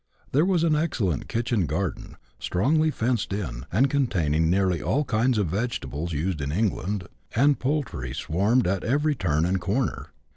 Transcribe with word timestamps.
There 0.31 0.45
was 0.45 0.63
an 0.63 0.75
excellent 0.75 1.27
kitchen 1.27 1.67
garden, 1.67 2.17
strongly 2.39 2.89
fenced 2.89 3.31
in, 3.31 3.67
and 3.71 3.87
containing 3.87 4.49
nearly 4.49 4.81
all 4.81 5.03
kinds 5.03 5.37
of 5.37 5.45
vegetables 5.45 6.11
used 6.11 6.41
in 6.41 6.51
England, 6.51 7.05
and 7.35 7.59
poultry 7.59 8.11
swarmed 8.15 8.65
at 8.65 8.83
every 8.83 9.13
turn 9.13 9.45
and 9.45 9.61
corner. 9.61 10.07